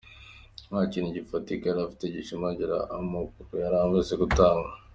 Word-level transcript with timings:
Nta 0.67 0.79
kintu 0.91 1.09
gifatika 1.17 1.63
yari 1.65 1.81
afite 1.83 2.05
gishimangira 2.15 2.75
amakuru 2.97 3.53
yari 3.63 3.77
amaze 3.85 4.13
gutanga. 4.23 4.69